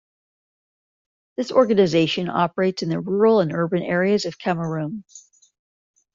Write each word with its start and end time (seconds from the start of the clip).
This 1.37 1.51
organisation 1.51 2.27
operates 2.27 2.81
in 2.81 2.89
the 2.89 2.99
rural 2.99 3.39
and 3.39 3.53
urban 3.53 3.83
areas 3.83 4.25
of 4.25 4.39
Cameroon. 4.39 5.03